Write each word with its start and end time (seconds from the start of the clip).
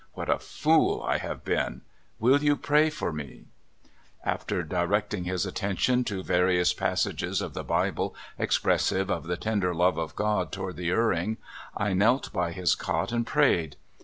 What 0.15 0.31
a 0.31 0.39
fool 0.39 1.03
I 1.03 1.19
have 1.19 1.43
been 1.43 1.81
I 1.81 1.87
Will 2.17 2.41
you 2.41 2.55
pray 2.55 2.89
for 2.89 3.13
me?" 3.13 3.43
After 4.25 4.63
directing 4.63 5.25
his 5.25 5.45
attention 5.45 6.03
to 6.05 6.23
various 6.23 6.73
passages 6.73 7.39
of 7.39 7.53
the 7.53 7.63
Bible 7.63 8.15
expressive 8.39 9.11
of 9.11 9.25
the 9.25 9.37
tender 9.37 9.75
love 9.75 9.99
of 9.99 10.15
God 10.15 10.51
toward 10.51 10.77
the 10.77 10.89
erring, 10.89 11.37
I 11.77 11.93
knell 11.93 12.19
by 12.33 12.51
his 12.51 12.73
cot 12.73 13.11
and 13.11 13.27
prayed. 13.27 13.75